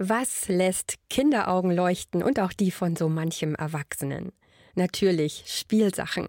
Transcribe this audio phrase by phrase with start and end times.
[0.00, 4.30] Was lässt Kinderaugen leuchten und auch die von so manchem Erwachsenen?
[4.76, 6.28] Natürlich Spielsachen.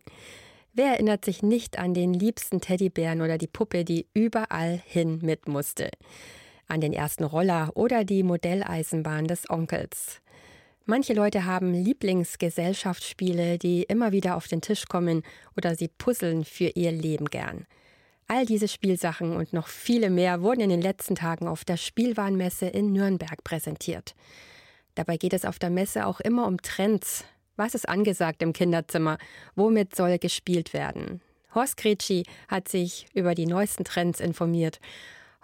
[0.74, 5.48] Wer erinnert sich nicht an den liebsten Teddybären oder die Puppe, die überall hin mit
[5.48, 5.92] musste?
[6.68, 10.20] An den ersten Roller oder die Modelleisenbahn des Onkels.
[10.86, 15.22] Manche Leute haben Lieblingsgesellschaftsspiele, die immer wieder auf den Tisch kommen
[15.56, 17.68] oder sie puzzeln für ihr Leben gern.
[18.32, 22.68] All diese Spielsachen und noch viele mehr wurden in den letzten Tagen auf der Spielwarenmesse
[22.68, 24.14] in Nürnberg präsentiert.
[24.94, 27.26] Dabei geht es auf der Messe auch immer um Trends.
[27.56, 29.18] Was ist angesagt im Kinderzimmer?
[29.56, 31.22] Womit soll gespielt werden?
[31.56, 34.80] Horst Gretschi hat sich über die neuesten Trends informiert.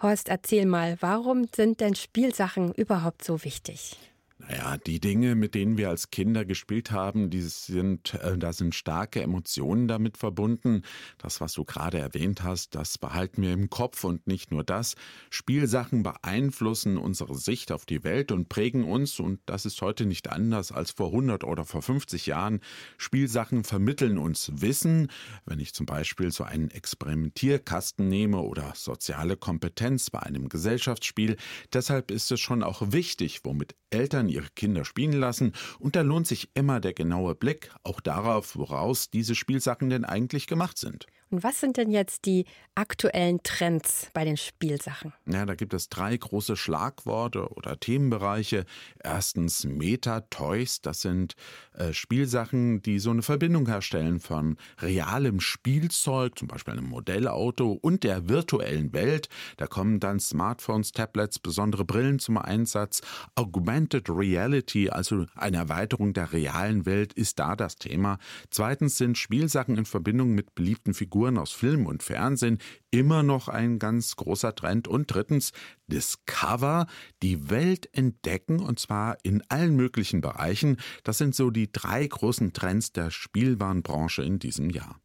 [0.00, 3.96] Horst, erzähl mal, warum sind denn Spielsachen überhaupt so wichtig?
[4.38, 8.74] Naja, die Dinge, mit denen wir als Kinder gespielt haben, die sind, äh, da sind
[8.74, 10.82] starke Emotionen damit verbunden.
[11.16, 14.94] Das, was du gerade erwähnt hast, das behalten wir im Kopf und nicht nur das.
[15.30, 20.28] Spielsachen beeinflussen unsere Sicht auf die Welt und prägen uns und das ist heute nicht
[20.30, 22.60] anders als vor 100 oder vor 50 Jahren.
[22.98, 25.10] Spielsachen vermitteln uns Wissen.
[25.46, 31.36] Wenn ich zum Beispiel so einen Experimentierkasten nehme oder soziale Kompetenz bei einem Gesellschaftsspiel,
[31.72, 36.02] deshalb ist es schon auch wichtig, womit Eltern Eltern ihre Kinder spielen lassen und da
[36.02, 41.06] lohnt sich immer der genaue Blick auch darauf, woraus diese Spielsachen denn eigentlich gemacht sind.
[41.28, 42.44] Und was sind denn jetzt die
[42.76, 45.12] aktuellen Trends bei den Spielsachen?
[45.26, 48.64] Ja, da gibt es drei große Schlagworte oder Themenbereiche.
[49.02, 51.34] Erstens Meta-Toys, das sind
[51.74, 58.04] äh, Spielsachen, die so eine Verbindung herstellen von realem Spielzeug, zum Beispiel einem Modellauto und
[58.04, 59.28] der virtuellen Welt.
[59.56, 63.00] Da kommen dann Smartphones, Tablets, besondere Brillen zum Einsatz.
[63.34, 68.18] Augmented Reality, also eine Erweiterung der realen Welt, ist da das Thema.
[68.50, 72.58] Zweitens sind Spielsachen in Verbindung mit beliebten Figuren aus Film und Fernsehen
[72.90, 74.88] immer noch ein ganz großer Trend.
[74.88, 75.52] Und drittens,
[75.86, 76.86] Discover,
[77.22, 80.78] die Welt entdecken und zwar in allen möglichen Bereichen.
[81.04, 85.00] Das sind so die drei großen Trends der Spielwarenbranche in diesem Jahr.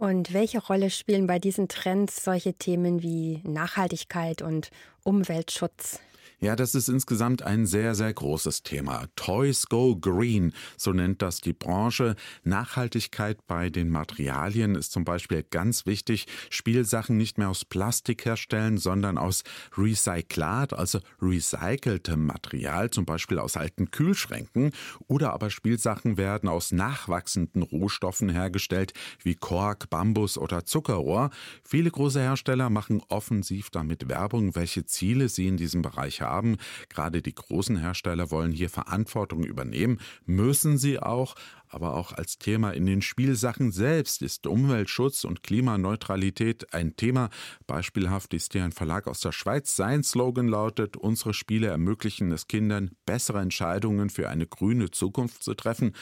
[0.00, 4.70] Und welche Rolle spielen bei diesen Trends solche Themen wie Nachhaltigkeit und
[5.04, 6.00] Umweltschutz?
[6.42, 9.08] Ja, das ist insgesamt ein sehr, sehr großes Thema.
[9.14, 12.16] Toys Go Green, so nennt das die Branche.
[12.44, 16.26] Nachhaltigkeit bei den Materialien ist zum Beispiel ganz wichtig.
[16.48, 19.44] Spielsachen nicht mehr aus Plastik herstellen, sondern aus
[19.76, 24.72] Recyclat, also recyceltem Material, zum Beispiel aus alten Kühlschränken.
[25.08, 31.28] Oder aber Spielsachen werden aus nachwachsenden Rohstoffen hergestellt, wie Kork, Bambus oder Zuckerrohr.
[31.64, 36.56] Viele große Hersteller machen offensiv damit Werbung, welche Ziele sie in diesem Bereich haben haben.
[36.88, 41.34] Gerade die großen Hersteller wollen hier Verantwortung übernehmen, müssen sie auch.
[41.72, 47.30] Aber auch als Thema in den Spielsachen selbst ist Umweltschutz und Klimaneutralität ein Thema.
[47.68, 49.76] Beispielhaft ist hier ein Verlag aus der Schweiz.
[49.76, 55.54] Sein Slogan lautet, unsere Spiele ermöglichen es Kindern, bessere Entscheidungen für eine grüne Zukunft zu
[55.54, 55.94] treffen.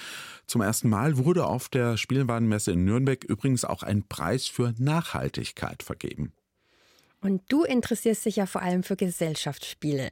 [0.46, 5.82] Zum ersten Mal wurde auf der Spielwarenmesse in Nürnberg übrigens auch ein Preis für Nachhaltigkeit
[5.82, 6.32] vergeben.
[7.20, 10.10] Und du interessierst dich ja vor allem für Gesellschaftsspiele.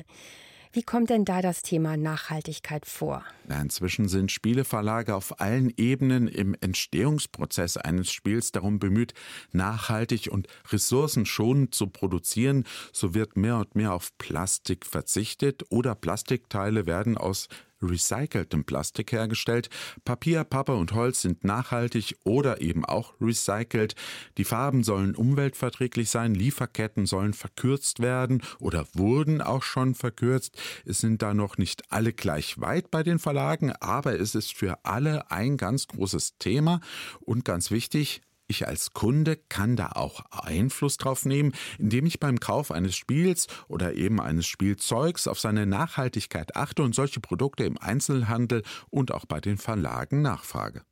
[0.77, 3.25] Wie kommt denn da das Thema Nachhaltigkeit vor?
[3.49, 9.15] Inzwischen sind Spieleverlage auf allen Ebenen im Entstehungsprozess eines Spiels darum bemüht,
[9.53, 12.65] nachhaltig und ressourcenschonend zu produzieren.
[12.93, 17.49] So wird mehr und mehr auf Plastik verzichtet oder Plastikteile werden aus
[17.83, 19.69] recyceltem Plastik hergestellt.
[20.05, 23.95] Papier, Pappe und Holz sind nachhaltig oder eben auch recycelt.
[24.39, 30.57] Die Farben sollen umweltverträglich sein, Lieferketten sollen verkürzt werden oder wurden auch schon verkürzt.
[30.85, 34.85] Es sind da noch nicht alle gleich weit bei den Verlagen, aber es ist für
[34.85, 36.81] alle ein ganz großes Thema
[37.21, 42.41] und ganz wichtig, ich als Kunde kann da auch Einfluss drauf nehmen, indem ich beim
[42.41, 47.79] Kauf eines Spiels oder eben eines Spielzeugs auf seine Nachhaltigkeit achte und solche Produkte im
[47.79, 50.83] Einzelhandel und auch bei den Verlagen nachfrage.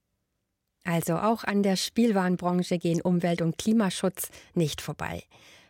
[0.84, 5.22] Also auch an der Spielwarenbranche gehen Umwelt- und Klimaschutz nicht vorbei.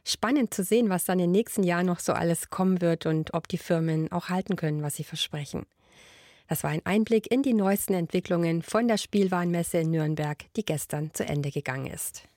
[0.04, 3.32] Spannend zu sehen, was dann in den nächsten Jahren noch so alles kommen wird und
[3.32, 5.64] ob die Firmen auch halten können, was sie versprechen.
[6.48, 11.12] Das war ein Einblick in die neuesten Entwicklungen von der Spielwarenmesse in Nürnberg, die gestern
[11.14, 12.28] zu Ende gegangen ist.